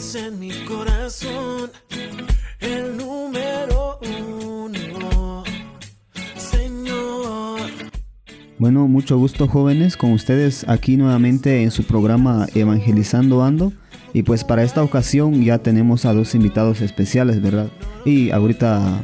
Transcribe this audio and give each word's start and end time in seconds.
eres 0.00 0.14
en 0.14 0.38
mi 0.38 0.50
corazón 0.64 1.70
el 2.60 2.96
número 2.96 3.98
uno, 4.32 5.44
Señor. 6.36 7.60
Bueno, 8.58 8.88
mucho 8.88 9.18
gusto 9.18 9.46
jóvenes 9.46 9.96
con 9.96 10.12
ustedes 10.12 10.66
aquí 10.68 10.96
nuevamente 10.96 11.62
en 11.62 11.70
su 11.70 11.84
programa 11.84 12.46
Evangelizando 12.54 13.42
Ando. 13.42 13.72
Y 14.12 14.22
pues 14.22 14.42
para 14.42 14.64
esta 14.64 14.82
ocasión 14.82 15.44
ya 15.44 15.58
tenemos 15.58 16.04
a 16.04 16.14
dos 16.14 16.34
invitados 16.34 16.80
especiales, 16.80 17.40
¿verdad? 17.40 17.68
Y 18.04 18.30
ahorita 18.30 19.02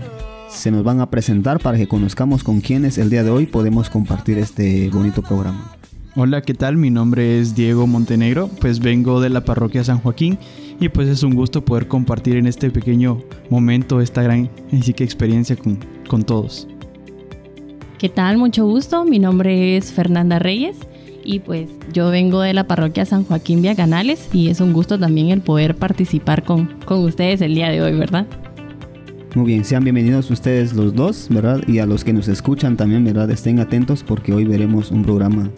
se 0.49 0.71
nos 0.71 0.83
van 0.83 1.01
a 1.01 1.11
presentar 1.11 1.61
para 1.61 1.79
que 1.79 1.87
conozcamos 1.87 2.43
con 2.43 2.61
quienes 2.61 2.99
el 2.99 3.11
día 3.11 3.23
de 3.23 3.31
hoy 3.31 3.47
podemos 3.47 3.91
compartir 3.91 4.39
este 4.39 4.89
bonito 4.91 5.23
programa. 5.23 5.77
Hola, 6.17 6.41
¿qué 6.41 6.55
tal? 6.55 6.79
Mi 6.79 6.91
nombre 6.91 7.39
es 7.39 7.55
Diego 7.55 7.87
Montenegro, 7.87 8.49
pues 8.61 8.81
vengo 8.81 9.21
de 9.21 9.29
la 9.29 9.45
parroquia 9.45 9.85
San 9.85 9.99
Joaquín 9.99 10.39
y 10.81 10.89
pues 10.89 11.09
es 11.09 11.23
un 11.23 11.35
gusto 11.35 11.65
poder 11.65 11.89
compartir 11.89 12.37
en 12.37 12.47
este 12.47 12.71
pequeño 12.71 13.23
momento 13.51 14.01
esta 14.01 14.23
gran 14.23 14.51
sí 14.83 14.93
que 14.93 15.05
experiencia 15.05 15.57
con, 15.57 15.79
con 16.09 16.23
todos. 16.23 16.69
¿Qué 17.99 18.09
tal? 18.09 18.37
Mucho 18.37 18.67
gusto, 18.67 19.05
mi 19.05 19.19
nombre 19.19 19.77
es 19.77 19.93
Fernanda 19.93 20.39
Reyes 20.39 20.77
y 21.25 21.41
pues 21.41 21.71
yo 21.93 22.11
vengo 22.11 22.41
de 22.41 22.53
la 22.53 22.67
parroquia 22.67 23.05
San 23.07 23.25
Joaquín 23.25 23.63
Vía 23.63 23.75
Canales 23.75 24.29
y 24.33 24.49
es 24.49 24.61
un 24.61 24.73
gusto 24.73 24.99
también 24.99 25.31
el 25.31 25.41
poder 25.41 25.77
participar 25.77 26.45
con, 26.45 26.67
con 26.85 27.05
ustedes 27.05 27.41
el 27.41 27.55
día 27.55 27.71
de 27.71 27.83
hoy, 27.83 27.97
¿verdad? 27.97 28.27
Muy 29.35 29.47
bien, 29.47 29.65
sean 29.65 29.85
bienvenidos 29.85 30.31
ustedes 30.31 30.75
los 30.75 30.95
dos, 30.95 31.29
¿verdad? 31.31 31.61
Y 31.67 31.79
a 31.79 31.87
los 31.87 32.05
que 32.05 32.13
nos 32.13 32.29
escuchan 32.29 32.77
también, 32.77 33.05
¿verdad? 33.05 33.31
Estén 33.31 33.61
atentos 33.61 34.03
porque 34.03 34.33
hoy 34.33 34.45
veremos 34.45 34.91
un 34.91 35.03
programa 35.03 35.51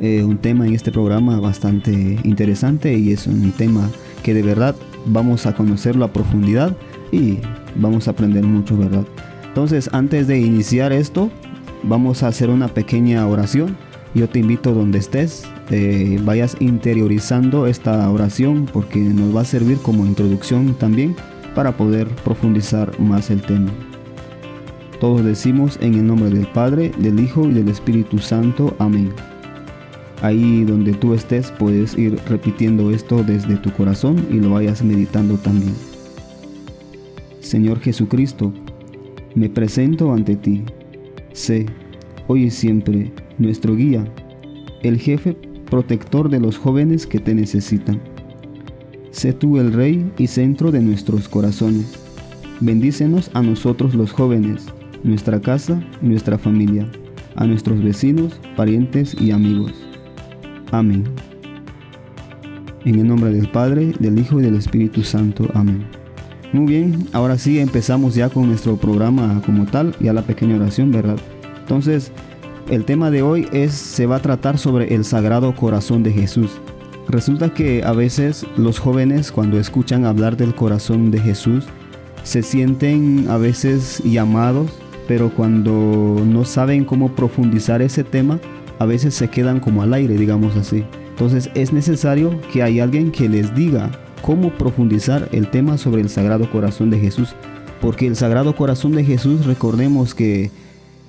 eh, 0.00 0.24
un 0.24 0.38
tema 0.38 0.66
en 0.66 0.74
este 0.74 0.90
programa 0.90 1.38
bastante 1.38 2.18
interesante 2.24 2.92
y 2.98 3.12
es 3.12 3.28
un 3.28 3.52
tema 3.52 3.88
que 4.22 4.34
de 4.34 4.42
verdad 4.42 4.74
vamos 5.06 5.46
a 5.46 5.54
conocerlo 5.54 6.04
a 6.04 6.12
profundidad 6.12 6.76
y 7.10 7.38
vamos 7.76 8.08
a 8.08 8.12
aprender 8.12 8.44
mucho, 8.44 8.76
¿verdad? 8.76 9.04
Entonces, 9.46 9.90
antes 9.92 10.26
de 10.26 10.38
iniciar 10.40 10.92
esto, 10.92 11.30
vamos 11.82 12.22
a 12.22 12.28
hacer 12.28 12.50
una 12.50 12.68
pequeña 12.68 13.26
oración. 13.26 13.76
Yo 14.14 14.28
te 14.28 14.38
invito 14.38 14.72
donde 14.72 14.98
estés, 14.98 15.44
eh, 15.70 16.18
vayas 16.22 16.56
interiorizando 16.60 17.66
esta 17.66 18.08
oración 18.10 18.66
porque 18.72 18.98
nos 18.98 19.34
va 19.34 19.42
a 19.42 19.44
servir 19.44 19.78
como 19.78 20.06
introducción 20.06 20.74
también 20.74 21.16
para 21.54 21.76
poder 21.76 22.08
profundizar 22.24 22.98
más 23.00 23.30
el 23.30 23.42
tema. 23.42 23.70
Todos 25.00 25.24
decimos 25.24 25.78
en 25.80 25.94
el 25.94 26.06
nombre 26.06 26.30
del 26.30 26.46
Padre, 26.46 26.92
del 26.98 27.18
Hijo 27.20 27.48
y 27.48 27.52
del 27.52 27.68
Espíritu 27.68 28.18
Santo. 28.18 28.76
Amén. 28.78 29.12
Ahí 30.22 30.62
donde 30.62 30.92
tú 30.92 31.14
estés 31.14 31.50
puedes 31.50 31.98
ir 31.98 32.16
repitiendo 32.28 32.92
esto 32.92 33.24
desde 33.24 33.56
tu 33.56 33.72
corazón 33.72 34.24
y 34.30 34.34
lo 34.34 34.50
vayas 34.50 34.84
meditando 34.84 35.34
también. 35.34 35.74
Señor 37.40 37.80
Jesucristo, 37.80 38.52
me 39.34 39.50
presento 39.50 40.12
ante 40.12 40.36
ti. 40.36 40.62
Sé, 41.32 41.66
hoy 42.28 42.44
y 42.44 42.50
siempre, 42.50 43.12
nuestro 43.38 43.74
guía, 43.74 44.04
el 44.84 44.98
jefe 44.98 45.36
protector 45.68 46.28
de 46.28 46.38
los 46.38 46.56
jóvenes 46.56 47.04
que 47.04 47.18
te 47.18 47.34
necesitan. 47.34 48.00
Sé 49.10 49.32
tú 49.32 49.58
el 49.58 49.72
Rey 49.72 50.08
y 50.18 50.28
centro 50.28 50.70
de 50.70 50.80
nuestros 50.80 51.28
corazones. 51.28 51.98
Bendícenos 52.60 53.28
a 53.34 53.42
nosotros 53.42 53.94
los 53.94 54.12
jóvenes, 54.12 54.66
nuestra 55.02 55.40
casa 55.40 55.82
y 56.00 56.06
nuestra 56.06 56.38
familia, 56.38 56.86
a 57.34 57.44
nuestros 57.44 57.82
vecinos, 57.82 58.38
parientes 58.54 59.20
y 59.20 59.32
amigos. 59.32 59.91
Amén. 60.72 61.04
En 62.84 62.98
el 62.98 63.06
nombre 63.06 63.30
del 63.30 63.48
Padre, 63.48 63.92
del 64.00 64.18
Hijo 64.18 64.40
y 64.40 64.42
del 64.42 64.56
Espíritu 64.56 65.04
Santo. 65.04 65.48
Amén. 65.54 65.86
Muy 66.52 66.66
bien, 66.66 67.06
ahora 67.12 67.38
sí 67.38 67.58
empezamos 67.58 68.14
ya 68.14 68.30
con 68.30 68.48
nuestro 68.48 68.76
programa 68.76 69.40
como 69.46 69.66
tal, 69.66 69.94
ya 70.00 70.12
la 70.12 70.22
pequeña 70.22 70.56
oración, 70.56 70.90
¿verdad? 70.90 71.18
Entonces, 71.60 72.10
el 72.70 72.84
tema 72.84 73.10
de 73.10 73.22
hoy 73.22 73.48
es 73.52 73.72
se 73.72 74.06
va 74.06 74.16
a 74.16 74.22
tratar 74.22 74.58
sobre 74.58 74.94
el 74.94 75.04
Sagrado 75.04 75.54
Corazón 75.54 76.02
de 76.02 76.12
Jesús. 76.12 76.50
Resulta 77.06 77.52
que 77.52 77.84
a 77.84 77.92
veces 77.92 78.46
los 78.56 78.78
jóvenes 78.78 79.30
cuando 79.30 79.58
escuchan 79.58 80.06
hablar 80.06 80.36
del 80.36 80.54
corazón 80.54 81.10
de 81.10 81.20
Jesús 81.20 81.66
se 82.22 82.42
sienten 82.42 83.26
a 83.28 83.36
veces 83.36 84.02
llamados, 84.04 84.70
pero 85.06 85.30
cuando 85.30 86.22
no 86.26 86.44
saben 86.44 86.84
cómo 86.84 87.14
profundizar 87.14 87.82
ese 87.82 88.04
tema, 88.04 88.38
a 88.82 88.86
veces 88.86 89.14
se 89.14 89.28
quedan 89.28 89.60
como 89.60 89.82
al 89.82 89.94
aire, 89.94 90.16
digamos 90.16 90.56
así. 90.56 90.84
Entonces 91.10 91.50
es 91.54 91.72
necesario 91.72 92.40
que 92.52 92.62
hay 92.62 92.80
alguien 92.80 93.12
que 93.12 93.28
les 93.28 93.54
diga 93.54 93.90
cómo 94.22 94.50
profundizar 94.50 95.28
el 95.32 95.48
tema 95.48 95.78
sobre 95.78 96.02
el 96.02 96.08
Sagrado 96.08 96.50
Corazón 96.50 96.90
de 96.90 96.98
Jesús. 96.98 97.34
Porque 97.80 98.06
el 98.06 98.16
Sagrado 98.16 98.54
Corazón 98.54 98.92
de 98.92 99.04
Jesús, 99.04 99.46
recordemos 99.46 100.14
que 100.14 100.50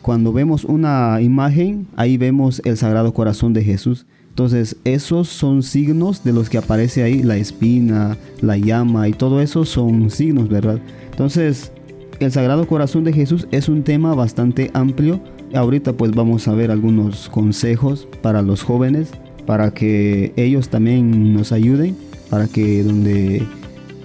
cuando 0.01 0.33
vemos 0.33 0.66
una 0.66 1.22
imagen, 1.22 1.88
ahí 1.95 2.17
vemos 2.17 2.62
el 2.66 2.78
Sagrado 2.78 3.13
Corazón 3.13 3.53
de 3.53 3.63
Jesús. 3.63 4.06
Entonces, 4.29 4.75
esos 4.83 5.29
son 5.29 5.62
signos 5.62 6.23
de 6.23 6.33
los 6.33 6.50
que 6.50 6.57
aparece 6.57 7.03
ahí 7.03 7.22
la 7.22 7.38
espina, 7.38 8.17
la 8.41 8.57
llama 8.57 9.07
y 9.07 9.13
todo 9.13 9.41
eso 9.41 9.63
son 9.63 10.09
signos, 10.09 10.50
¿verdad? 10.50 10.79
Entonces, 11.12 11.72
el 12.19 12.31
Sagrado 12.31 12.67
Corazón 12.67 13.03
de 13.03 13.13
Jesús 13.13 13.47
es 13.51 13.69
un 13.69 13.83
tema 13.83 14.16
bastante 14.16 14.72
amplio 14.73 15.22
Ahorita 15.53 15.94
pues 15.94 16.12
vamos 16.12 16.47
a 16.47 16.53
ver 16.53 16.72
algunos 16.72 17.30
consejos 17.30 18.08
para 18.22 18.41
los 18.41 18.64
jóvenes, 18.64 19.12
para 19.46 19.72
que 19.72 20.34
ellos 20.36 20.69
también 20.69 21.34
nos 21.34 21.52
ayuden, 21.52 21.96
para 22.30 22.47
que 22.47 22.84
donde 22.84 23.44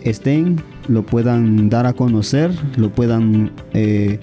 estén 0.03 0.61
lo 0.89 1.07
puedan 1.07 1.71
dar 1.71 1.87
a 1.87 1.95
conocer, 1.95 2.51
lo 2.77 2.91
puedan 2.91 3.53
eh, 3.73 4.19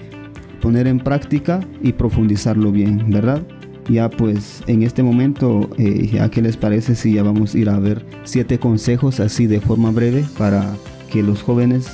poner 0.60 0.86
en 0.86 1.00
práctica 1.00 1.60
y 1.82 1.92
profundizarlo 1.92 2.70
bien, 2.70 3.10
¿verdad? 3.10 3.42
Ya 3.88 4.08
pues 4.08 4.62
en 4.68 4.82
este 4.82 5.02
momento, 5.02 5.70
eh, 5.78 6.18
¿a 6.20 6.28
qué 6.28 6.42
les 6.42 6.56
parece 6.56 6.94
si 6.94 7.14
ya 7.14 7.24
vamos 7.24 7.54
a 7.54 7.58
ir 7.58 7.68
a 7.68 7.78
ver 7.78 8.04
siete 8.22 8.58
consejos 8.58 9.18
así 9.18 9.46
de 9.46 9.60
forma 9.60 9.90
breve 9.90 10.24
para 10.38 10.76
que 11.10 11.22
los 11.22 11.42
jóvenes 11.42 11.88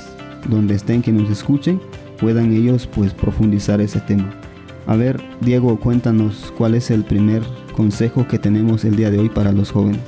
donde 0.49 0.75
estén 0.75 1.01
que 1.01 1.11
nos 1.11 1.29
escuchen 1.29 1.79
puedan 2.19 2.51
ellos 2.53 2.87
pues 2.87 3.13
profundizar 3.13 3.81
ese 3.81 3.99
tema? 3.99 4.31
A 4.85 4.95
ver, 4.95 5.21
Diego, 5.41 5.79
cuéntanos 5.79 6.53
cuál 6.57 6.75
es 6.75 6.91
el 6.91 7.03
primer 7.03 7.41
consejo 7.73 8.27
que 8.27 8.39
tenemos 8.39 8.83
el 8.85 8.95
día 8.95 9.09
de 9.09 9.19
hoy 9.19 9.29
para 9.29 9.51
los 9.51 9.71
jóvenes. 9.71 10.01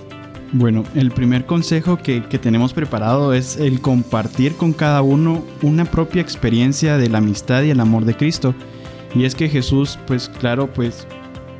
Bueno, 0.52 0.84
el 0.96 1.12
primer 1.12 1.46
consejo 1.46 1.98
que, 1.98 2.22
tenemos 2.22 2.74
preparado 2.74 3.34
es 3.34 3.58
el 3.58 3.82
compartir 3.82 4.56
con 4.56 4.74
cada 4.74 5.02
uno 5.02 5.44
una 5.62 5.86
propia 5.86 6.22
experiencia 6.22 6.98
de 6.98 7.10
la 7.10 7.18
amistad 7.18 7.64
y 7.64 7.72
el 7.72 7.80
amor 7.80 8.06
de 8.06 8.16
Cristo. 8.16 8.54
Y 9.14 9.26
es 9.26 9.36
que 9.36 9.50
Jesús, 9.50 9.98
pues 10.08 10.30
claro, 10.30 10.72
pues 10.72 11.08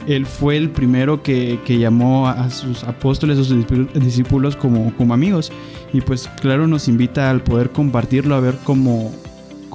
él 0.08 0.26
fue 0.26 0.58
el 0.58 0.70
primero 0.70 1.24
que, 1.24 1.60
llamó 1.68 2.28
a 2.28 2.50
sus 2.50 2.84
apóstoles, 2.84 3.40
a 3.40 3.44
sus 3.44 3.66
discípulos 3.96 4.56
como, 4.56 4.94
como 4.96 5.14
amigos. 5.14 5.52
Y 5.92 6.02
pues 6.02 6.30
claro, 6.42 6.68
nos 6.68 6.88
invita 6.88 7.30
al 7.30 7.42
poder 7.42 7.72
compartirlo, 7.72 8.36
a 8.36 8.40
ver 8.40 8.56
cómo, 8.64 9.12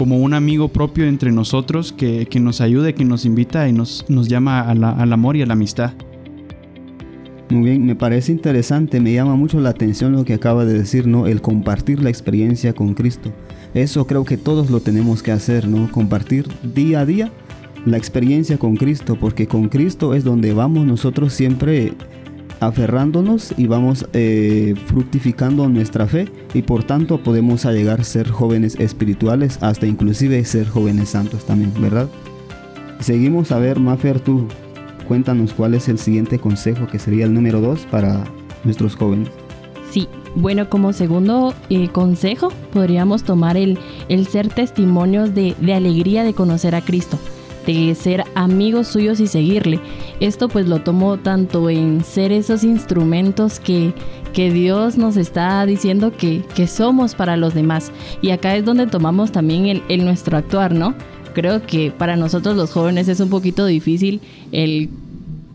como 0.01 0.17
un 0.17 0.33
amigo 0.33 0.69
propio 0.69 1.05
entre 1.05 1.31
nosotros 1.31 1.93
que, 1.93 2.27
nos 2.41 2.63
ayude, 2.63 2.95
que 2.95 3.05
nos 3.05 3.27
invita 3.27 3.69
y 3.69 3.75
nos, 3.75 4.07
nos 4.09 4.29
llama 4.29 4.63
al 4.63 5.13
amor 5.13 5.37
y 5.37 5.43
a 5.43 5.47
la 5.47 5.53
amistad. 5.53 5.93
Muy 7.51 7.69
bien, 7.69 7.85
me 7.85 7.95
parece 7.95 8.33
interesante, 8.33 8.99
me 8.99 9.13
llama 9.13 9.37
mucho 9.37 9.61
la 9.61 9.69
atención 9.69 10.13
lo 10.13 10.25
que 10.25 10.33
acaba 10.33 10.65
de 10.65 10.73
decir, 10.73 11.07
¿no? 11.07 11.27
El 11.27 11.43
compartir 11.43 12.03
la 12.03 12.09
experiencia 12.09 12.73
con 12.73 12.95
Cristo. 12.95 13.31
Eso 13.75 14.07
creo 14.07 14.25
que 14.25 14.39
todos 14.39 14.71
lo 14.71 14.81
tenemos 14.81 15.23
que 15.23 15.33
hacer, 15.33 15.69
¿no? 15.69 15.93
Compartir 15.93 16.49
día 16.63 17.01
a 17.01 17.05
día 17.05 17.31
la 17.85 17.99
experiencia 17.99 18.57
con 18.57 18.77
Cristo, 18.77 19.19
porque 19.21 19.49
con 19.49 19.69
Cristo 19.69 20.15
es 20.15 20.25
donde 20.25 20.55
vamos 20.55 20.87
nosotros 20.87 21.35
siempre 21.35 21.93
aferrándonos 22.61 23.55
y 23.57 23.67
vamos 23.67 24.07
eh, 24.13 24.75
fructificando 24.87 25.69
nuestra 25.69 26.07
fe 26.07 26.29
y 26.55 26.63
por 26.63 26.85
tanto 26.85 27.23
podemos 27.23 27.65
llegar 27.65 28.01
a 28.01 28.05
ser 28.05 28.29
jóvenes 28.31 28.77
espirituales 28.79 29.59
hasta 29.63 29.87
inclusive 29.87 30.45
ser 30.45 30.69
jóvenes 30.69 31.09
santos 31.11 31.45
también, 31.45 31.73
¿verdad? 31.81 32.09
Seguimos 33.01 33.51
a 33.51 33.59
ver, 33.59 33.81
Mafer, 33.81 34.21
tú 34.21 34.47
cuéntanos 35.09 35.55
cuál 35.55 35.75
es 35.75 35.89
el 35.89 35.99
siguiente 35.99 36.39
consejo 36.39 36.87
que 36.87 36.99
sería 36.99 37.25
el 37.25 37.35
número 37.35 37.61
dos 37.61 37.81
para 37.91 38.25
nuestros 38.63 38.95
jóvenes. 38.95 39.31
Sí, 39.91 40.07
bueno, 40.37 40.69
como 40.69 40.93
segundo 40.93 41.55
eh, 41.71 41.89
consejo 41.89 42.53
podríamos 42.73 43.25
tomar 43.25 43.57
el, 43.57 43.79
el 44.09 44.27
ser 44.27 44.49
testimonios 44.49 45.35
de, 45.35 45.57
de 45.61 45.75
alegría 45.75 46.25
de 46.25 46.35
conocer 46.35 46.75
a 46.75 46.83
Cristo 46.83 47.19
ser 47.95 48.25
amigos 48.35 48.89
suyos 48.89 49.21
y 49.21 49.27
seguirle. 49.27 49.81
Esto 50.21 50.49
pues 50.49 50.67
lo 50.67 50.81
tomo 50.81 51.19
tanto 51.19 51.71
en 51.71 52.05
ser 52.05 52.33
esos 52.33 52.65
instrumentos 52.65 53.61
que, 53.61 53.93
que 54.33 54.51
Dios 54.51 54.97
nos 54.97 55.17
está 55.17 55.65
diciendo 55.67 56.13
que, 56.17 56.43
que, 56.55 56.67
somos 56.67 57.15
para 57.15 57.37
los 57.37 57.55
demás. 57.55 57.93
Y 58.23 58.31
acá 58.31 58.57
es 58.57 58.65
donde 58.65 58.87
tomamos 58.87 59.33
también 59.33 59.83
el, 59.89 60.05
nuestro 60.05 60.37
actuar, 60.37 60.73
¿no? 60.73 60.95
Creo 61.35 61.65
que 61.65 61.91
para 61.91 62.17
nosotros 62.17 62.57
los 62.57 62.73
jóvenes 62.73 63.09
es 63.09 63.21
un 63.21 63.31
poquito 63.31 63.67
difícil 63.67 64.21
el 64.53 64.91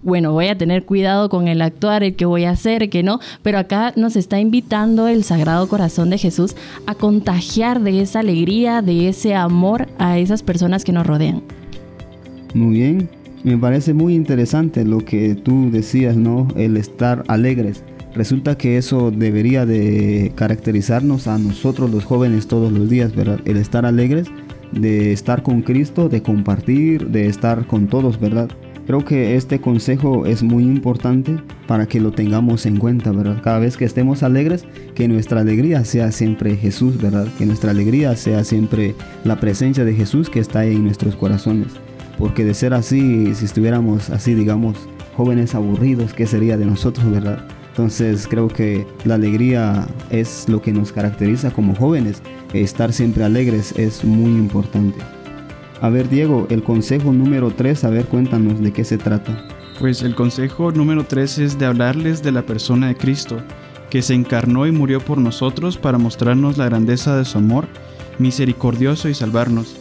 bueno, 0.06 0.34
voy 0.34 0.50
a 0.50 0.58
tener 0.58 0.86
cuidado 0.86 1.30
con 1.30 1.48
el 1.48 1.64
actuar, 1.64 2.04
el 2.04 2.16
que 2.16 2.26
voy 2.26 2.44
a 2.46 2.52
hacer, 2.52 2.92
que 2.92 3.02
no, 3.02 3.20
pero 3.42 3.58
acá 3.58 3.92
nos 3.96 4.16
está 4.16 4.40
invitando 4.40 5.08
el 5.08 5.24
Sagrado 5.24 5.68
Corazón 5.68 6.12
de 6.12 6.20
Jesús 6.20 6.56
a 6.86 6.94
contagiar 6.94 7.82
de 7.82 8.02
esa 8.02 8.20
alegría, 8.20 8.84
de 8.84 9.10
ese 9.10 9.34
amor 9.34 9.88
a 9.98 10.20
esas 10.20 10.44
personas 10.44 10.86
que 10.86 10.92
nos 10.92 11.08
rodean. 11.08 11.42
Muy 12.56 12.76
bien, 12.76 13.10
me 13.44 13.58
parece 13.58 13.94
muy 13.94 14.16
interesante 14.16 14.86
lo 14.86 15.00
que 15.00 15.36
tú 15.36 15.70
decías, 15.72 16.16
¿no? 16.16 16.48
El 16.56 16.78
estar 16.78 17.26
alegres. 17.28 17.84
Resulta 18.16 18.58
que 18.58 18.78
eso 18.78 19.12
debería 19.12 19.66
de 19.66 20.32
caracterizarnos 20.36 21.28
a 21.28 21.38
nosotros 21.38 21.92
los 21.92 22.06
jóvenes 22.06 22.48
todos 22.48 22.72
los 22.72 22.90
días, 22.90 23.14
¿verdad? 23.14 23.42
El 23.44 23.58
estar 23.58 23.86
alegres, 23.86 24.28
de 24.72 25.12
estar 25.12 25.44
con 25.44 25.64
Cristo, 25.64 26.08
de 26.08 26.22
compartir, 26.22 27.10
de 27.10 27.28
estar 27.28 27.68
con 27.68 27.88
todos, 27.88 28.22
¿verdad? 28.22 28.48
Creo 28.88 29.04
que 29.04 29.36
este 29.36 29.60
consejo 29.60 30.26
es 30.26 30.42
muy 30.42 30.64
importante 30.64 31.36
para 31.68 31.88
que 31.88 32.00
lo 32.00 32.14
tengamos 32.14 32.66
en 32.66 32.78
cuenta, 32.78 33.12
¿verdad? 33.12 33.42
Cada 33.44 33.60
vez 33.60 33.76
que 33.76 33.84
estemos 33.84 34.24
alegres, 34.24 34.64
que 34.94 35.10
nuestra 35.10 35.42
alegría 35.42 35.84
sea 35.84 36.14
siempre 36.14 36.56
Jesús, 36.56 37.02
¿verdad? 37.02 37.28
Que 37.38 37.46
nuestra 37.46 37.72
alegría 37.72 38.16
sea 38.16 38.46
siempre 38.46 38.96
la 39.26 39.42
presencia 39.42 39.84
de 39.84 39.94
Jesús 39.94 40.30
que 40.30 40.40
está 40.40 40.66
en 40.66 40.86
nuestros 40.86 41.18
corazones. 41.18 41.74
Porque 42.18 42.46
de 42.46 42.54
ser 42.54 42.74
así, 42.74 43.34
si 43.36 43.46
estuviéramos 43.46 44.10
así, 44.10 44.34
digamos, 44.34 44.78
jóvenes 45.16 45.56
aburridos, 45.56 46.14
¿qué 46.14 46.28
sería 46.28 46.58
de 46.58 46.66
nosotros, 46.66 47.10
verdad? 47.10 47.46
Entonces 47.70 48.28
creo 48.30 48.48
que 48.48 48.88
la 49.04 49.16
alegría 49.16 49.86
es 50.10 50.48
lo 50.48 50.62
que 50.62 50.72
nos 50.72 50.94
caracteriza 50.94 51.52
como 51.52 51.76
jóvenes. 51.76 52.22
Estar 52.54 52.94
siempre 52.94 53.26
alegres 53.26 53.74
es 53.78 54.06
muy 54.06 54.32
importante. 54.32 54.98
A 55.82 55.90
ver 55.90 56.10
Diego, 56.10 56.48
el 56.50 56.64
consejo 56.64 57.12
número 57.12 57.52
3, 57.52 57.84
a 57.84 57.90
ver 57.90 58.06
cuéntanos 58.06 58.62
de 58.62 58.72
qué 58.72 58.86
se 58.86 58.98
trata. 58.98 59.46
Pues 59.78 60.04
el 60.04 60.16
consejo 60.16 60.72
número 60.72 61.04
3 61.04 61.38
es 61.40 61.60
de 61.60 61.66
hablarles 61.66 62.24
de 62.24 62.32
la 62.32 62.46
persona 62.46 62.88
de 62.88 62.96
Cristo, 62.96 63.42
que 63.90 64.02
se 64.02 64.14
encarnó 64.14 64.66
y 64.66 64.72
murió 64.72 65.02
por 65.02 65.18
nosotros 65.18 65.78
para 65.78 65.98
mostrarnos 65.98 66.58
la 66.58 66.66
grandeza 66.66 67.18
de 67.18 67.26
su 67.26 67.40
amor, 67.40 67.68
misericordioso 68.20 69.10
y 69.10 69.14
salvarnos. 69.14 69.76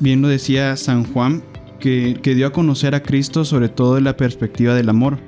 Bien 0.00 0.20
lo 0.20 0.26
decía 0.26 0.76
San 0.76 1.04
Juan, 1.04 1.42
que, 1.80 2.20
dio 2.22 2.46
a 2.46 2.52
conocer 2.52 2.94
a 2.94 3.02
Cristo 3.02 3.44
sobre 3.44 3.68
todo 3.68 3.98
en 3.98 4.04
la 4.04 4.16
perspectiva 4.16 4.74
del 4.74 4.88
amor 4.88 5.18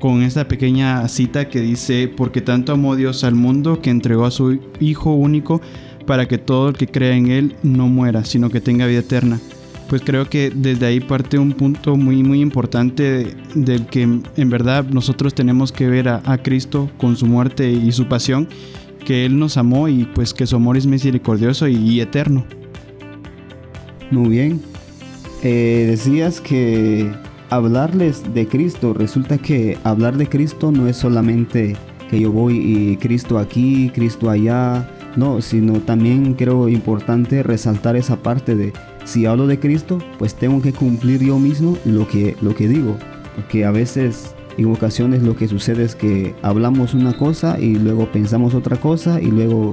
con 0.00 0.22
esta 0.22 0.48
pequeña 0.48 1.06
cita 1.08 1.48
que 1.48 1.60
dice, 1.60 2.08
porque 2.08 2.40
tanto 2.40 2.72
amó 2.72 2.96
Dios 2.96 3.22
al 3.22 3.34
mundo 3.34 3.80
que 3.82 3.90
entregó 3.90 4.24
a 4.24 4.30
su 4.30 4.58
Hijo 4.80 5.12
único 5.12 5.60
para 6.06 6.26
que 6.26 6.38
todo 6.38 6.70
el 6.70 6.76
que 6.76 6.86
crea 6.86 7.14
en 7.14 7.30
Él 7.30 7.56
no 7.62 7.86
muera, 7.86 8.24
sino 8.24 8.48
que 8.50 8.60
tenga 8.60 8.86
vida 8.86 9.00
eterna. 9.00 9.38
Pues 9.88 10.02
creo 10.02 10.30
que 10.30 10.50
desde 10.54 10.86
ahí 10.86 11.00
parte 11.00 11.38
un 11.38 11.52
punto 11.52 11.96
muy 11.96 12.22
muy 12.22 12.40
importante 12.40 13.36
del 13.54 13.86
que 13.86 14.02
en 14.02 14.50
verdad 14.50 14.84
nosotros 14.84 15.34
tenemos 15.34 15.72
que 15.72 15.88
ver 15.88 16.08
a, 16.08 16.38
Cristo 16.42 16.88
con 16.96 17.16
su 17.16 17.26
muerte 17.26 17.70
y 17.70 17.92
su 17.92 18.06
pasión, 18.06 18.48
que 19.04 19.26
Él 19.26 19.38
nos 19.38 19.56
amó 19.56 19.88
y 19.88 20.04
pues 20.04 20.32
que 20.32 20.46
su 20.46 20.56
amor 20.56 20.76
es 20.76 20.86
misericordioso 20.86 21.66
y, 21.68 22.00
eterno. 22.00 22.46
Muy 24.10 24.28
bien. 24.28 24.69
Eh, 25.42 25.86
decías 25.88 26.40
que 26.40 27.10
hablarles 27.48 28.34
de 28.34 28.46
Cristo, 28.46 28.92
resulta 28.92 29.38
que 29.38 29.78
hablar 29.84 30.16
de 30.16 30.28
Cristo 30.28 30.70
no 30.70 30.86
es 30.86 30.96
solamente 30.96 31.76
que 32.10 32.20
yo 32.20 32.30
voy 32.30 32.58
y 32.58 32.96
Cristo 32.96 33.38
aquí, 33.38 33.90
Cristo 33.94 34.28
allá, 34.28 34.88
no, 35.16 35.40
sino 35.40 35.80
también 35.80 36.34
creo 36.34 36.68
importante 36.68 37.42
resaltar 37.42 37.96
esa 37.96 38.16
parte 38.16 38.54
de 38.54 38.72
si 39.04 39.26
hablo 39.26 39.46
de 39.46 39.58
Cristo, 39.58 39.98
pues 40.18 40.34
tengo 40.34 40.60
que 40.60 40.72
cumplir 40.72 41.24
yo 41.24 41.38
mismo 41.38 41.76
lo 41.84 42.06
que, 42.06 42.36
lo 42.42 42.54
que 42.54 42.68
digo, 42.68 42.96
porque 43.34 43.64
a 43.64 43.70
veces 43.70 44.34
en 44.58 44.70
ocasiones 44.70 45.22
lo 45.22 45.36
que 45.36 45.48
sucede 45.48 45.84
es 45.84 45.94
que 45.94 46.34
hablamos 46.42 46.92
una 46.92 47.16
cosa 47.16 47.58
y 47.58 47.76
luego 47.76 48.06
pensamos 48.12 48.54
otra 48.54 48.76
cosa 48.76 49.20
y 49.20 49.30
luego 49.30 49.72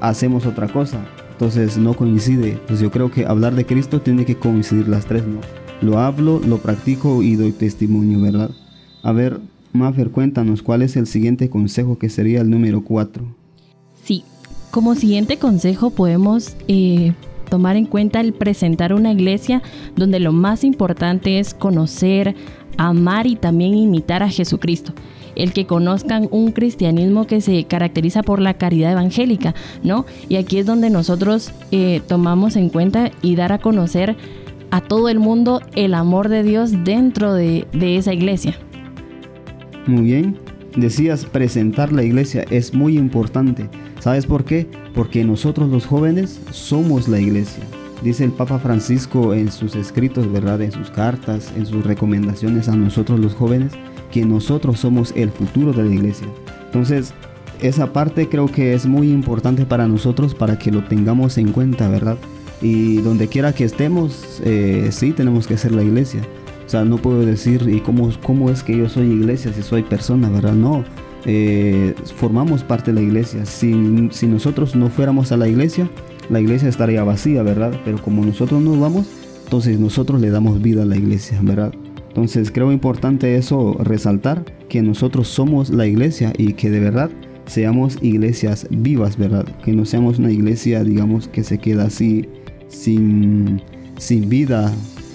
hacemos 0.00 0.44
otra 0.44 0.68
cosa. 0.68 1.00
Entonces 1.38 1.78
no 1.78 1.94
coincide. 1.94 2.58
Pues 2.66 2.80
yo 2.80 2.90
creo 2.90 3.12
que 3.12 3.24
hablar 3.24 3.54
de 3.54 3.64
Cristo 3.64 4.00
tiene 4.00 4.24
que 4.24 4.34
coincidir 4.34 4.88
las 4.88 5.06
tres, 5.06 5.24
¿no? 5.24 5.38
Lo 5.80 6.00
hablo, 6.00 6.40
lo 6.44 6.58
practico 6.58 7.22
y 7.22 7.36
doy 7.36 7.52
testimonio, 7.52 8.20
¿verdad? 8.20 8.50
A 9.04 9.12
ver, 9.12 9.38
Mafer, 9.72 10.10
cuéntanos 10.10 10.62
cuál 10.62 10.82
es 10.82 10.96
el 10.96 11.06
siguiente 11.06 11.48
consejo 11.48 11.96
que 11.96 12.08
sería 12.08 12.40
el 12.40 12.50
número 12.50 12.82
4. 12.82 13.22
Sí, 14.02 14.24
como 14.72 14.96
siguiente 14.96 15.36
consejo 15.36 15.90
podemos 15.90 16.56
eh, 16.66 17.12
tomar 17.48 17.76
en 17.76 17.86
cuenta 17.86 18.18
el 18.18 18.32
presentar 18.32 18.92
una 18.92 19.12
iglesia 19.12 19.62
donde 19.94 20.18
lo 20.18 20.32
más 20.32 20.64
importante 20.64 21.38
es 21.38 21.54
conocer, 21.54 22.34
amar 22.78 23.26
y 23.26 23.36
también 23.36 23.74
imitar 23.74 24.22
a 24.22 24.30
Jesucristo 24.30 24.94
el 25.38 25.52
que 25.52 25.66
conozcan 25.66 26.28
un 26.30 26.50
cristianismo 26.50 27.26
que 27.26 27.40
se 27.40 27.64
caracteriza 27.64 28.22
por 28.22 28.40
la 28.40 28.54
caridad 28.54 28.92
evangélica, 28.92 29.54
¿no? 29.82 30.04
Y 30.28 30.36
aquí 30.36 30.58
es 30.58 30.66
donde 30.66 30.90
nosotros 30.90 31.52
eh, 31.70 32.02
tomamos 32.06 32.56
en 32.56 32.68
cuenta 32.68 33.12
y 33.22 33.36
dar 33.36 33.52
a 33.52 33.58
conocer 33.58 34.16
a 34.70 34.80
todo 34.80 35.08
el 35.08 35.18
mundo 35.18 35.62
el 35.74 35.94
amor 35.94 36.28
de 36.28 36.42
Dios 36.42 36.84
dentro 36.84 37.32
de, 37.32 37.66
esa 37.72 38.12
iglesia. 38.12 38.58
Muy 39.86 40.02
bien, 40.02 40.36
decías 40.76 41.24
presentar 41.24 41.92
la 41.92 42.02
iglesia 42.02 42.44
es 42.50 42.74
muy 42.74 42.98
importante. 42.98 43.70
¿Sabes 44.00 44.26
por 44.26 44.44
qué? 44.44 44.66
Porque 44.94 45.24
nosotros 45.24 45.70
los 45.70 45.86
jóvenes 45.86 46.40
somos 46.50 47.08
la 47.08 47.20
iglesia. 47.20 47.62
Dice 48.02 48.24
el 48.24 48.30
Papa 48.30 48.58
Francisco 48.58 49.34
en 49.34 49.50
sus 49.50 49.74
escritos, 49.74 50.30
¿verdad? 50.30 50.62
En 50.62 50.70
sus 50.70 50.90
cartas, 50.90 51.52
en 51.56 51.66
sus 51.66 51.84
recomendaciones 51.84 52.68
a 52.68 52.76
nosotros 52.76 53.18
los 53.18 53.34
jóvenes, 53.34 53.72
que 54.12 54.24
nosotros 54.24 54.78
somos 54.78 55.12
el 55.16 55.30
futuro 55.30 55.72
de 55.72 55.82
la 55.82 55.94
iglesia. 55.94 56.28
Entonces, 56.66 57.12
esa 57.60 57.92
parte 57.92 58.28
creo 58.28 58.46
que 58.46 58.74
es 58.74 58.86
muy 58.86 59.10
importante 59.10 59.66
para 59.66 59.88
nosotros 59.88 60.34
para 60.34 60.58
que 60.58 60.70
lo 60.70 60.84
tengamos 60.84 61.38
en 61.38 61.52
cuenta, 61.52 61.88
¿verdad? 61.88 62.16
Y 62.62 62.98
donde 62.98 63.26
quiera 63.28 63.52
que 63.52 63.64
estemos, 63.64 64.40
eh, 64.44 64.88
sí 64.92 65.12
tenemos 65.12 65.46
que 65.46 65.56
ser 65.56 65.72
la 65.72 65.82
iglesia. 65.82 66.22
O 66.66 66.70
sea, 66.70 66.84
no 66.84 66.98
puedo 66.98 67.24
decir, 67.24 67.68
¿y 67.68 67.80
cómo, 67.80 68.10
cómo 68.22 68.50
es 68.50 68.62
que 68.62 68.76
yo 68.76 68.88
soy 68.88 69.06
iglesia 69.06 69.52
si 69.52 69.62
soy 69.62 69.82
persona, 69.82 70.28
verdad? 70.28 70.52
No, 70.52 70.84
eh, 71.24 71.94
formamos 72.16 72.62
parte 72.62 72.92
de 72.92 73.00
la 73.00 73.06
iglesia. 73.06 73.44
Si, 73.44 74.08
si 74.12 74.26
nosotros 74.26 74.76
no 74.76 74.88
fuéramos 74.88 75.32
a 75.32 75.36
la 75.36 75.48
iglesia, 75.48 75.88
la 76.30 76.40
iglesia 76.40 76.68
estaría 76.68 77.04
vacía, 77.04 77.42
¿verdad? 77.42 77.72
Pero 77.84 78.02
como 78.02 78.24
nosotros 78.24 78.60
no 78.62 78.78
vamos, 78.78 79.06
entonces 79.44 79.78
nosotros 79.78 80.20
le 80.20 80.30
damos 80.30 80.60
vida 80.60 80.82
a 80.82 80.86
la 80.86 80.96
iglesia, 80.96 81.38
¿verdad? 81.42 81.72
Entonces 82.08 82.50
creo 82.50 82.72
importante 82.72 83.36
eso 83.36 83.76
resaltar, 83.80 84.44
que 84.68 84.82
nosotros 84.82 85.28
somos 85.28 85.70
la 85.70 85.86
iglesia 85.86 86.32
y 86.36 86.54
que 86.54 86.70
de 86.70 86.80
verdad 86.80 87.10
seamos 87.46 87.98
iglesias 88.02 88.66
vivas, 88.70 89.16
¿verdad? 89.16 89.46
Que 89.64 89.72
no 89.72 89.84
seamos 89.84 90.18
una 90.18 90.30
iglesia, 90.30 90.84
digamos, 90.84 91.28
que 91.28 91.42
se 91.42 91.58
queda 91.58 91.84
así 91.84 92.28
sin, 92.68 93.62
sin 93.96 94.28
vida, 94.28 94.72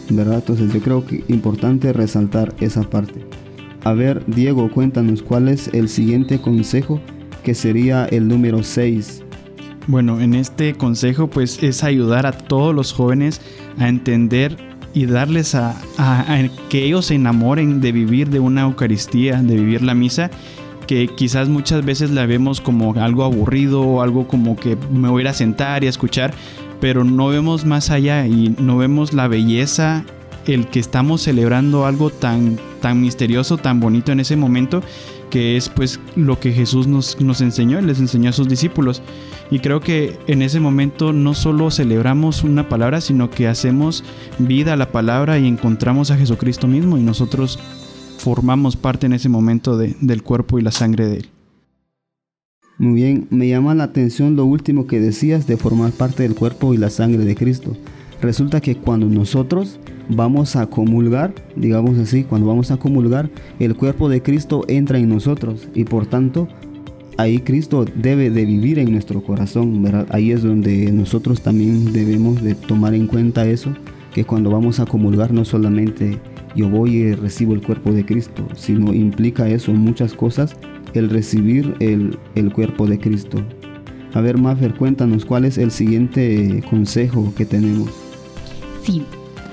¿verdad? 0.09 0.35
Entonces 0.35 0.73
yo 0.73 0.81
creo 0.81 1.05
que 1.05 1.23
importante 1.27 1.93
resaltar 1.93 2.53
esa 2.59 2.81
parte. 2.81 3.25
A 3.83 3.93
ver, 3.93 4.23
Diego, 4.27 4.71
cuéntanos 4.71 5.21
cuál 5.21 5.49
es 5.49 5.69
el 5.73 5.89
siguiente 5.89 6.39
consejo 6.39 6.99
que 7.43 7.53
sería 7.53 8.05
el 8.05 8.27
número 8.27 8.63
6. 8.63 9.22
Bueno, 9.87 10.21
en 10.21 10.33
este 10.33 10.75
consejo 10.75 11.27
pues 11.27 11.61
es 11.61 11.83
ayudar 11.83 12.25
a 12.25 12.31
todos 12.31 12.73
los 12.73 12.93
jóvenes 12.93 13.41
a 13.77 13.89
entender 13.89 14.57
y 14.93 15.05
darles 15.07 15.55
a, 15.55 15.75
que 16.69 16.85
ellos 16.85 17.07
se 17.07 17.15
enamoren 17.15 17.81
de 17.81 17.91
vivir 17.91 18.29
de 18.29 18.39
una 18.39 18.61
Eucaristía, 18.61 19.41
de 19.41 19.55
vivir 19.55 19.81
la 19.81 19.95
misa, 19.95 20.29
que 20.87 21.07
quizás 21.07 21.49
muchas 21.49 21.83
veces 21.83 22.11
la 22.11 22.25
vemos 22.25 22.61
como 22.61 22.93
algo 23.01 23.23
aburrido 23.23 24.01
algo 24.01 24.27
como 24.27 24.55
que 24.55 24.77
me 24.91 25.09
voy 25.09 25.25
a 25.25 25.31
a 25.31 25.33
sentar 25.33 25.83
y 25.83 25.87
a 25.87 25.89
escuchar, 25.89 26.33
pero 26.79 27.03
no 27.03 27.27
vemos 27.27 27.65
más 27.65 27.89
allá 27.89 28.27
y 28.27 28.55
no 28.59 28.77
vemos 28.77 29.13
la 29.13 29.27
belleza, 29.27 30.05
el 30.45 30.67
que 30.67 30.79
estamos 30.79 31.21
celebrando 31.21 31.85
algo 31.85 32.09
tan, 32.09 32.59
tan 32.81 33.01
misterioso, 33.01 33.57
tan 33.57 33.79
bonito 33.79 34.11
en 34.11 34.19
ese 34.19 34.35
momento, 34.35 34.83
que 35.33 35.57
es 35.57 35.67
pues 35.67 35.99
lo 36.15 36.39
que 36.39 36.51
Jesús 36.51 36.85
nos, 36.85 37.19
nos 37.19 37.41
enseñó, 37.41 37.81
les 37.81 37.99
enseñó 37.99 38.29
a 38.29 38.33
sus 38.33 38.47
discípulos. 38.47 39.01
Y 39.49 39.61
creo 39.61 39.79
que 39.79 40.15
en 40.27 40.43
ese 40.43 40.59
momento 40.59 41.11
no 41.11 41.33
solo 41.33 41.71
celebramos 41.71 42.43
una 42.43 42.69
palabra, 42.69 43.01
sino 43.01 43.31
que 43.31 43.47
hacemos 43.47 44.03
vida 44.37 44.73
a 44.73 44.77
la 44.77 44.91
palabra 44.91 45.39
y 45.39 45.47
encontramos 45.47 46.11
a 46.11 46.17
Jesucristo 46.17 46.67
mismo 46.67 46.99
y 46.99 47.01
nosotros 47.01 47.57
formamos 48.19 48.75
parte 48.75 49.07
en 49.07 49.13
ese 49.13 49.27
momento 49.27 49.75
del 49.75 50.21
cuerpo 50.21 50.59
y 50.59 50.61
la 50.61 50.71
sangre 50.71 51.07
de 51.07 51.15
Él. 51.15 51.29
Muy 52.77 52.93
bien, 52.93 53.25
me 53.31 53.47
llama 53.47 53.73
la 53.73 53.85
atención 53.85 54.35
lo 54.35 54.45
último 54.45 54.85
que 54.85 54.99
decías 54.99 55.47
de 55.47 55.57
formar 55.57 55.93
parte 55.93 56.21
del 56.21 56.35
cuerpo 56.35 56.75
y 56.75 56.77
la 56.77 56.91
sangre 56.91 57.25
de 57.25 57.33
Cristo. 57.33 57.75
Resulta 58.23 58.61
que 58.61 58.77
cuando 58.77 59.07
nosotros 59.07 59.81
vamos 60.07 60.55
a 60.55 60.67
comulgar, 60.67 61.33
digamos 61.57 61.97
así, 61.97 62.23
cuando 62.23 62.47
vamos 62.47 62.71
a 62.71 62.77
comulgar, 62.77 63.29
el 63.59 63.75
cuerpo 63.75 64.07
de 64.07 64.21
Cristo 64.21 64.63
entra 64.69 64.97
en 64.97 65.09
nosotros 65.09 65.67
y 65.75 65.83
por 65.83 66.05
tanto 66.05 66.47
ahí 67.17 67.39
Cristo 67.39 67.83
debe 67.95 68.29
de 68.29 68.45
vivir 68.45 68.79
en 68.79 68.93
nuestro 68.93 69.21
corazón, 69.21 69.83
¿verdad? 69.83 70.07
Ahí 70.09 70.31
es 70.31 70.41
donde 70.41 70.89
nosotros 70.93 71.41
también 71.41 71.91
debemos 71.91 72.41
de 72.41 72.55
tomar 72.55 72.93
en 72.93 73.07
cuenta 73.07 73.45
eso, 73.45 73.73
que 74.13 74.23
cuando 74.23 74.49
vamos 74.49 74.79
a 74.79 74.85
comulgar 74.85 75.33
no 75.33 75.43
solamente 75.43 76.17
yo 76.55 76.69
voy 76.69 76.95
y 76.95 77.15
recibo 77.15 77.53
el 77.53 77.61
cuerpo 77.61 77.91
de 77.91 78.05
Cristo, 78.05 78.47
sino 78.55 78.93
implica 78.93 79.49
eso 79.49 79.73
muchas 79.73 80.13
cosas, 80.13 80.55
el 80.93 81.09
recibir 81.09 81.75
el, 81.81 82.17
el 82.35 82.53
cuerpo 82.53 82.87
de 82.87 82.99
Cristo. 82.99 83.43
A 84.13 84.21
ver, 84.21 84.37
Mafer, 84.37 84.75
cuéntanos 84.75 85.25
cuál 85.25 85.43
es 85.43 85.57
el 85.57 85.71
siguiente 85.71 86.63
consejo 86.69 87.33
que 87.35 87.45
tenemos. 87.45 88.02
Sí, 88.83 89.03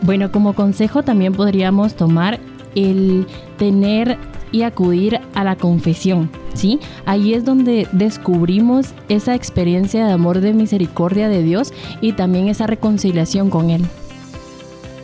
bueno, 0.03 0.33
como 0.33 0.55
consejo 0.55 1.03
también 1.03 1.33
podríamos 1.33 1.95
tomar 1.95 2.41
el 2.75 3.27
tener 3.59 4.19
y 4.53 4.63
acudir 4.63 5.21
a 5.35 5.45
la 5.45 5.57
confesión, 5.57 6.31
¿sí? 6.55 6.81
Ahí 7.07 7.35
es 7.35 7.45
donde 7.45 7.87
descubrimos 7.93 8.89
esa 9.09 9.35
experiencia 9.35 10.07
de 10.07 10.13
amor 10.13 10.41
de 10.41 10.53
misericordia 10.53 11.29
de 11.29 11.43
Dios 11.43 11.73
y 12.01 12.13
también 12.13 12.49
esa 12.49 12.67
reconciliación 12.67 13.51
con 13.51 13.71
Él. 13.71 13.83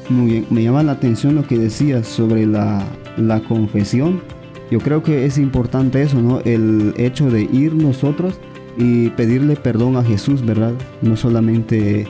Muy 0.08 0.30
bien, 0.30 0.46
me 0.50 0.62
llama 0.62 0.82
la 0.82 0.92
atención 0.92 1.34
lo 1.34 1.46
que 1.46 1.58
decías 1.58 2.06
sobre 2.06 2.46
la, 2.46 2.82
la 3.16 3.40
confesión. 3.40 4.22
Yo 4.70 4.80
creo 4.80 5.02
que 5.02 5.26
es 5.26 5.38
importante 5.38 6.02
eso, 6.02 6.20
¿no? 6.20 6.40
El 6.40 6.94
hecho 6.96 7.30
de 7.30 7.42
ir 7.42 7.74
nosotros 7.74 8.34
y 8.76 9.10
pedirle 9.10 9.56
perdón 9.56 9.96
a 9.96 10.02
Jesús, 10.02 10.44
¿verdad? 10.44 10.74
No 11.02 11.16
solamente 11.16 12.06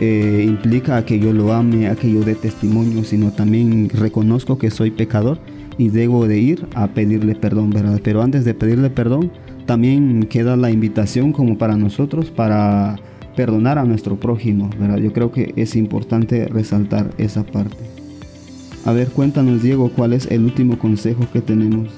eh, 0.00 0.44
implica 0.46 1.04
que 1.04 1.18
yo 1.18 1.32
lo 1.32 1.52
ame, 1.52 1.88
a 1.88 1.96
que 1.96 2.12
yo 2.12 2.22
dé 2.22 2.34
testimonio, 2.34 3.04
sino 3.04 3.32
también 3.32 3.88
reconozco 3.88 4.58
que 4.58 4.70
soy 4.70 4.90
pecador 4.90 5.38
y 5.76 5.88
debo 5.88 6.26
de 6.26 6.38
ir 6.38 6.66
a 6.74 6.88
pedirle 6.88 7.34
perdón, 7.34 7.70
¿verdad? 7.70 8.00
Pero 8.02 8.22
antes 8.22 8.44
de 8.44 8.54
pedirle 8.54 8.90
perdón, 8.90 9.30
también 9.66 10.24
queda 10.24 10.56
la 10.56 10.70
invitación 10.70 11.32
como 11.32 11.58
para 11.58 11.76
nosotros 11.76 12.30
para 12.30 12.96
perdonar 13.36 13.78
a 13.78 13.84
nuestro 13.84 14.16
prójimo, 14.16 14.70
¿verdad? 14.78 14.98
Yo 14.98 15.12
creo 15.12 15.30
que 15.30 15.52
es 15.56 15.76
importante 15.76 16.46
resaltar 16.46 17.10
esa 17.18 17.44
parte. 17.44 17.76
A 18.84 18.92
ver, 18.92 19.08
cuéntanos 19.08 19.62
Diego, 19.62 19.90
¿cuál 19.94 20.12
es 20.12 20.26
el 20.30 20.44
último 20.44 20.78
consejo 20.78 21.26
que 21.32 21.40
tenemos? 21.40 21.88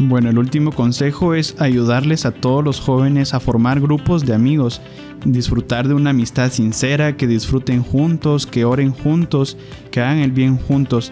Bueno, 0.00 0.30
el 0.30 0.38
último 0.38 0.70
consejo 0.70 1.34
es 1.34 1.56
ayudarles 1.58 2.24
a 2.24 2.30
todos 2.30 2.64
los 2.64 2.78
jóvenes 2.78 3.34
a 3.34 3.40
formar 3.40 3.80
grupos 3.80 4.24
de 4.24 4.32
amigos, 4.32 4.80
disfrutar 5.24 5.88
de 5.88 5.94
una 5.94 6.10
amistad 6.10 6.52
sincera, 6.52 7.16
que 7.16 7.26
disfruten 7.26 7.82
juntos, 7.82 8.46
que 8.46 8.64
oren 8.64 8.92
juntos, 8.92 9.56
que 9.90 10.00
hagan 10.00 10.18
el 10.18 10.30
bien 10.30 10.56
juntos. 10.56 11.10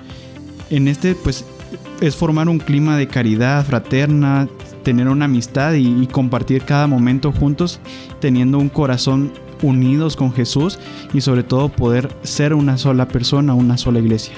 En 0.71 0.87
este, 0.87 1.17
pues, 1.17 1.45
es 2.01 2.15
formar 2.15 2.49
un 2.49 2.61
clima 2.61 2.97
de 2.97 3.09
caridad 3.09 3.67
fraterna, 3.67 4.49
tener 4.85 5.09
una 5.09 5.25
amistad 5.25 5.75
y, 5.75 6.03
y 6.03 6.07
compartir 6.07 6.63
cada 6.63 6.87
momento 6.87 7.33
juntos, 7.33 7.81
teniendo 8.21 8.59
un 8.59 8.69
corazón 8.69 9.33
unidos 9.63 10.15
con 10.15 10.33
Jesús 10.33 10.79
y 11.13 11.23
sobre 11.23 11.43
todo 11.43 11.71
poder 11.71 12.09
ser 12.23 12.55
una 12.55 12.79
sola 12.79 13.09
persona, 13.09 13.53
una 13.53 13.79
sola 13.79 13.99
iglesia. 13.99 14.35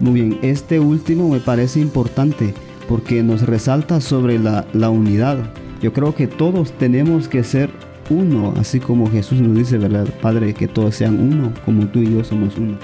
Muy 0.00 0.12
bien, 0.20 0.38
este 0.42 0.80
último 0.80 1.30
me 1.30 1.40
parece 1.40 1.80
importante 1.80 2.52
porque 2.92 3.22
nos 3.22 3.46
resalta 3.46 4.02
sobre 4.02 4.38
la, 4.38 4.66
la, 4.74 4.90
unidad. 4.90 5.38
Yo 5.80 5.94
creo 5.94 6.14
que 6.14 6.26
todos 6.26 6.72
tenemos 6.72 7.26
que 7.26 7.42
ser 7.42 7.70
uno, 8.10 8.52
así 8.58 8.80
como 8.80 9.10
Jesús 9.10 9.40
nos 9.40 9.56
dice, 9.56 9.78
¿verdad? 9.78 10.06
Padre, 10.20 10.52
que 10.52 10.68
todos 10.68 10.96
sean 10.96 11.18
uno, 11.18 11.54
como 11.64 11.86
tú 11.86 12.00
y 12.00 12.12
yo 12.12 12.22
somos 12.22 12.58
uno. 12.58 12.76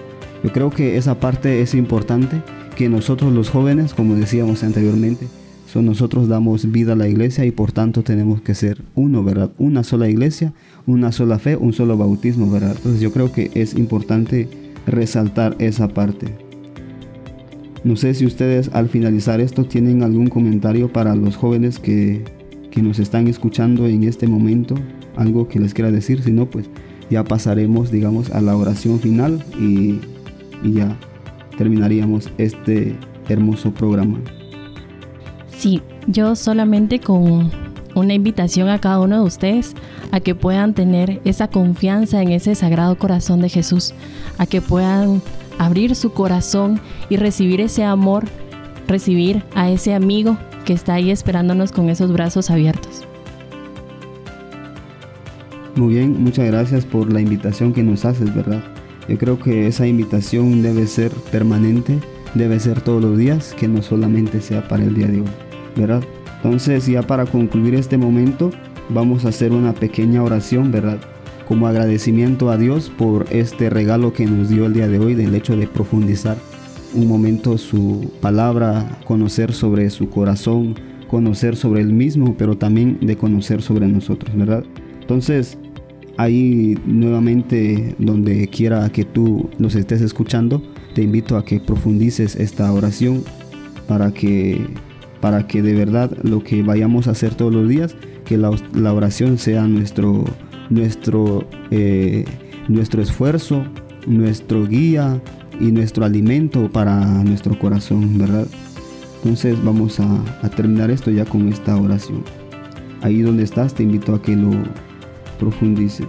Yo 0.42 0.50
creo 0.50 0.70
que 0.70 0.96
esa 0.96 1.20
parte 1.20 1.60
es 1.60 1.74
importante, 1.74 2.40
que 2.74 2.88
nosotros 2.88 3.34
los 3.34 3.50
jóvenes, 3.50 3.92
como 3.92 4.14
decíamos 4.14 4.64
anteriormente, 4.64 5.26
son 5.70 5.84
nosotros 5.84 6.26
damos 6.26 6.72
vida 6.72 6.94
a 6.94 6.96
la 6.96 7.06
iglesia 7.06 7.44
y 7.44 7.50
por 7.50 7.72
tanto 7.72 8.02
tenemos 8.02 8.40
que 8.40 8.54
ser 8.54 8.80
uno, 8.94 9.22
¿verdad? 9.22 9.50
Una 9.58 9.84
sola 9.84 10.08
iglesia, 10.08 10.54
una 10.86 11.12
sola 11.12 11.38
fe, 11.38 11.54
un 11.56 11.74
solo 11.74 11.98
bautismo, 11.98 12.50
¿verdad? 12.50 12.72
Entonces 12.74 13.02
yo 13.02 13.12
creo 13.12 13.30
que 13.30 13.50
es 13.52 13.74
importante 13.74 14.48
resaltar 14.86 15.54
esa 15.58 15.88
parte. 15.88 16.47
No 17.84 17.96
sé 17.96 18.14
si 18.14 18.26
ustedes 18.26 18.70
al 18.72 18.88
finalizar 18.88 19.40
esto 19.40 19.64
tienen 19.64 20.02
algún 20.02 20.28
comentario 20.28 20.92
para 20.92 21.14
los 21.14 21.36
jóvenes 21.36 21.78
que, 21.78 22.24
que, 22.70 22.82
nos 22.82 22.98
están 22.98 23.28
escuchando 23.28 23.86
en 23.86 24.04
este 24.04 24.26
momento, 24.26 24.74
algo 25.16 25.48
que 25.48 25.60
les 25.60 25.74
quiera 25.74 25.90
decir, 25.90 26.22
si 26.22 26.32
no, 26.32 26.46
pues 26.46 26.68
ya 27.10 27.24
pasaremos, 27.24 27.90
digamos, 27.90 28.30
a 28.32 28.40
la 28.40 28.56
oración 28.56 28.98
final 28.98 29.44
y, 29.58 30.00
y 30.62 30.72
ya 30.74 30.96
terminaríamos 31.56 32.30
este 32.38 32.96
hermoso 33.28 33.72
programa. 33.72 34.18
Sí, 35.56 35.82
yo 36.06 36.36
solamente 36.36 37.00
con 37.00 37.50
una 37.94 38.14
invitación 38.14 38.68
a 38.68 38.80
cada 38.80 39.00
uno 39.00 39.16
de 39.16 39.22
ustedes 39.22 39.74
a 40.10 40.20
que 40.20 40.34
puedan 40.34 40.74
tener 40.74 41.20
esa 41.24 41.48
confianza 41.48 42.22
en 42.22 42.30
ese 42.30 42.54
sagrado 42.54 42.96
corazón 42.96 43.40
de 43.40 43.48
Jesús, 43.48 43.92
a 44.38 44.46
que 44.46 44.60
puedan 44.60 45.20
abrir 45.58 45.94
su 45.94 46.12
corazón 46.12 46.80
y 47.08 47.16
recibir 47.16 47.60
ese 47.60 47.84
amor, 47.84 48.24
recibir 48.86 49.42
a 49.54 49.70
ese 49.70 49.94
amigo 49.94 50.38
que 50.64 50.72
está 50.72 50.94
ahí 50.94 51.10
esperándonos 51.10 51.72
con 51.72 51.88
esos 51.88 52.12
brazos 52.12 52.50
abiertos. 52.50 53.06
Muy 55.76 55.94
bien, 55.94 56.22
muchas 56.22 56.46
gracias 56.46 56.84
por 56.84 57.12
la 57.12 57.20
invitación 57.20 57.72
que 57.72 57.82
nos 57.82 58.04
haces, 58.04 58.34
¿verdad? 58.34 58.62
Yo 59.08 59.16
creo 59.16 59.38
que 59.38 59.66
esa 59.66 59.86
invitación 59.86 60.60
debe 60.60 60.86
ser 60.86 61.10
permanente, 61.30 61.98
debe 62.34 62.58
ser 62.60 62.80
todos 62.80 63.02
los 63.02 63.16
días, 63.16 63.54
que 63.58 63.68
no 63.68 63.82
solamente 63.82 64.40
sea 64.40 64.66
para 64.66 64.82
el 64.82 64.94
día 64.94 65.06
de 65.06 65.20
hoy, 65.20 65.28
¿verdad? 65.76 66.02
Entonces 66.36 66.86
ya 66.86 67.02
para 67.02 67.26
concluir 67.26 67.74
este 67.74 67.96
momento, 67.96 68.50
vamos 68.88 69.24
a 69.24 69.28
hacer 69.28 69.52
una 69.52 69.72
pequeña 69.72 70.22
oración, 70.22 70.70
¿verdad? 70.70 70.98
Como 71.48 71.66
agradecimiento 71.66 72.50
a 72.50 72.58
Dios 72.58 72.92
por 72.96 73.24
este 73.30 73.70
regalo 73.70 74.12
que 74.12 74.26
nos 74.26 74.50
dio 74.50 74.66
el 74.66 74.74
día 74.74 74.86
de 74.86 74.98
hoy 74.98 75.14
del 75.14 75.34
hecho 75.34 75.56
de 75.56 75.66
profundizar 75.66 76.36
un 76.92 77.08
momento 77.08 77.56
su 77.56 78.12
palabra, 78.20 78.98
conocer 79.06 79.54
sobre 79.54 79.88
su 79.88 80.10
corazón, 80.10 80.74
conocer 81.08 81.56
sobre 81.56 81.80
el 81.80 81.90
mismo, 81.90 82.36
pero 82.36 82.58
también 82.58 82.98
de 83.00 83.16
conocer 83.16 83.62
sobre 83.62 83.88
nosotros, 83.88 84.36
¿verdad? 84.36 84.62
Entonces, 85.00 85.56
ahí 86.18 86.78
nuevamente 86.84 87.94
donde 87.98 88.48
quiera 88.48 88.90
que 88.90 89.04
tú 89.04 89.48
nos 89.58 89.74
estés 89.74 90.02
escuchando, 90.02 90.62
te 90.94 91.02
invito 91.02 91.38
a 91.38 91.46
que 91.46 91.60
profundices 91.60 92.36
esta 92.36 92.70
oración 92.72 93.24
para 93.86 94.12
que 94.12 94.60
para 95.22 95.48
que 95.48 95.62
de 95.62 95.74
verdad 95.74 96.12
lo 96.22 96.44
que 96.44 96.62
vayamos 96.62 97.08
a 97.08 97.10
hacer 97.10 97.34
todos 97.34 97.52
los 97.52 97.68
días, 97.68 97.96
que 98.24 98.36
la, 98.36 98.52
la 98.72 98.92
oración 98.92 99.36
sea 99.36 99.66
nuestro 99.66 100.24
nuestro, 100.70 101.46
eh, 101.70 102.24
nuestro 102.68 103.02
esfuerzo, 103.02 103.64
nuestro 104.06 104.66
guía 104.66 105.20
y 105.60 105.72
nuestro 105.72 106.04
alimento 106.04 106.70
para 106.70 107.04
nuestro 107.24 107.58
corazón, 107.58 108.18
¿verdad? 108.18 108.46
Entonces 109.16 109.62
vamos 109.64 109.98
a, 110.00 110.06
a 110.42 110.48
terminar 110.48 110.90
esto 110.90 111.10
ya 111.10 111.24
con 111.24 111.48
esta 111.48 111.76
oración. 111.76 112.22
Ahí 113.02 113.22
donde 113.22 113.42
estás 113.42 113.74
te 113.74 113.82
invito 113.82 114.14
a 114.14 114.22
que 114.22 114.36
lo 114.36 114.50
profundices. 115.38 116.08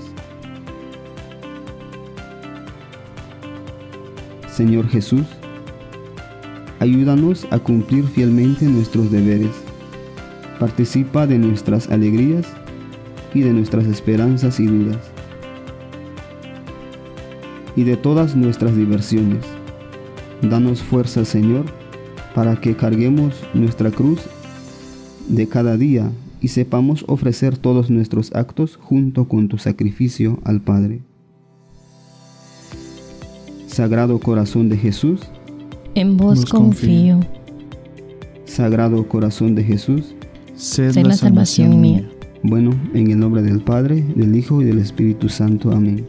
Señor 4.51 4.89
Jesús, 4.89 5.23
ayúdanos 6.79 7.47
a 7.49 7.59
cumplir 7.59 8.05
fielmente 8.05 8.65
nuestros 8.65 9.09
deberes. 9.11 9.51
Participa 10.59 11.25
de 11.25 11.37
nuestras 11.37 11.89
alegrías 11.89 12.45
y 13.33 13.41
de 13.41 13.53
nuestras 13.53 13.85
esperanzas 13.85 14.59
y 14.59 14.67
dudas, 14.67 15.11
y 17.75 17.83
de 17.83 17.97
todas 17.97 18.35
nuestras 18.35 18.75
diversiones. 18.75 19.45
Danos 20.41 20.81
fuerza, 20.81 21.25
Señor, 21.25 21.65
para 22.33 22.59
que 22.59 22.75
carguemos 22.75 23.35
nuestra 23.53 23.91
cruz 23.91 24.21
de 25.27 25.47
cada 25.47 25.77
día 25.77 26.11
y 26.41 26.49
sepamos 26.49 27.03
ofrecer 27.07 27.57
todos 27.57 27.89
nuestros 27.89 28.33
actos 28.33 28.77
junto 28.81 29.27
con 29.27 29.47
tu 29.47 29.57
sacrificio 29.57 30.39
al 30.43 30.61
Padre. 30.61 31.01
Sagrado 33.67 34.19
Corazón 34.19 34.69
de 34.69 34.77
Jesús, 34.77 35.21
en 35.95 36.17
vos 36.17 36.45
confío. 36.45 37.19
Sagrado 38.45 39.07
Corazón 39.07 39.55
de 39.55 39.63
Jesús, 39.63 40.15
sed 40.55 40.95
la 40.97 41.13
salvación 41.13 41.81
mía. 41.81 42.09
Bueno, 42.41 42.71
en 42.93 43.11
el 43.11 43.19
nombre 43.19 43.41
del 43.41 43.59
Padre, 43.59 44.01
del 44.15 44.33
Hijo 44.33 44.61
y 44.61 44.65
del 44.65 44.79
Espíritu 44.79 45.27
Santo. 45.27 45.71
Amén. 45.71 46.07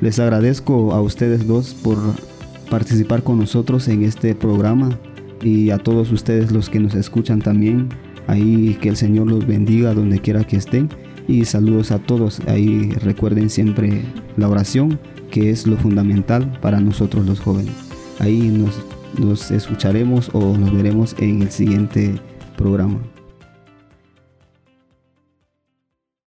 Les 0.00 0.20
agradezco 0.20 0.92
a 0.92 1.02
ustedes 1.02 1.48
dos 1.48 1.74
por 1.74 1.98
participar 2.70 3.24
con 3.24 3.38
nosotros 3.38 3.88
en 3.88 4.04
este 4.04 4.36
programa 4.36 4.96
y 5.42 5.70
a 5.70 5.78
todos 5.78 6.12
ustedes 6.12 6.52
los 6.52 6.70
que 6.70 6.78
nos 6.78 6.94
escuchan 6.94 7.40
también. 7.40 7.88
Ahí 8.28 8.78
que 8.80 8.88
el 8.88 8.96
Señor 8.96 9.26
los 9.26 9.48
bendiga 9.48 9.94
donde 9.94 10.20
quiera 10.20 10.44
que 10.44 10.56
estén. 10.56 10.90
Y 11.26 11.44
saludos 11.44 11.90
a 11.90 11.98
todos. 11.98 12.40
Ahí 12.46 12.92
recuerden 13.02 13.50
siempre 13.50 14.02
la 14.36 14.48
oración, 14.48 15.00
que 15.32 15.50
es 15.50 15.66
lo 15.66 15.76
fundamental 15.76 16.56
para 16.62 16.80
nosotros 16.80 17.26
los 17.26 17.40
jóvenes. 17.40 17.74
Ahí 18.20 18.48
nos, 18.48 18.80
nos 19.18 19.50
escucharemos 19.50 20.30
o 20.32 20.56
nos 20.56 20.72
veremos 20.72 21.16
en 21.18 21.42
el 21.42 21.50
siguiente 21.50 22.14
programa. 22.56 23.00